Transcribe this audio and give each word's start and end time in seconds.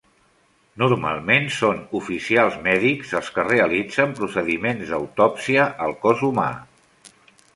Normalment 0.83 1.43
són 1.55 1.81
oficials 1.99 2.55
mèdics 2.67 3.13
els 3.19 3.29
que 3.35 3.45
realitzen 3.49 4.17
procediments 4.21 4.93
d'autòpsia 4.93 5.67
al 5.89 5.97
cos 6.07 6.27
humà. 6.29 6.49